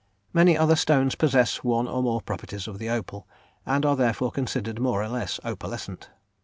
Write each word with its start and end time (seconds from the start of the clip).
Many 0.33 0.57
other 0.57 0.75
stones 0.75 1.13
possess 1.13 1.57
one 1.63 1.87
or 1.87 2.01
more 2.01 2.21
properties 2.23 2.67
of 2.67 2.79
the 2.79 2.89
opal, 2.89 3.27
and 3.67 3.85
are 3.85 3.95
therefore 3.95 4.31
considered 4.31 4.81
more 4.81 5.03
or 5.03 5.07
less 5.09 5.39
opalescent. 5.45 6.09